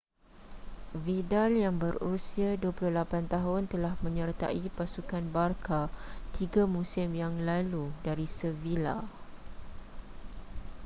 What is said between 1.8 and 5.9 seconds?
berusia 28 tahun telah menyertai pasukan barça